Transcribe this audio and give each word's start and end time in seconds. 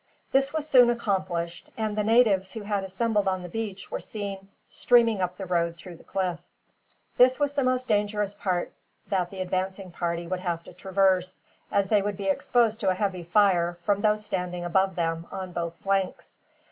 This 0.31 0.51
was 0.51 0.67
soon 0.67 0.89
accomplished, 0.89 1.69
and 1.77 1.95
the 1.95 2.03
natives 2.03 2.53
who 2.53 2.63
had 2.63 2.83
assembled 2.83 3.27
on 3.27 3.43
the 3.43 3.49
beach 3.49 3.91
were 3.91 3.99
seen, 3.99 4.49
streaming 4.67 5.21
up 5.21 5.37
the 5.37 5.45
road 5.45 5.77
through 5.77 5.97
the 5.97 6.03
cliff. 6.03 6.39
This 7.17 7.39
was 7.39 7.53
the 7.53 7.61
most 7.63 7.87
dangerous 7.87 8.33
part 8.33 8.73
that 9.09 9.29
the 9.29 9.41
advancing 9.41 9.91
party 9.91 10.25
would 10.25 10.39
have 10.39 10.63
to 10.63 10.73
traverse, 10.73 11.43
as 11.71 11.89
they 11.89 12.01
would 12.01 12.17
be 12.17 12.29
exposed 12.29 12.79
to 12.79 12.89
a 12.89 12.95
heavy 12.95 13.21
fire, 13.21 13.77
from 13.83 14.01
those 14.01 14.25
standing 14.25 14.65
above 14.65 14.95
them, 14.95 15.27
on 15.31 15.51
both 15.51 15.75
flanks. 15.75 16.39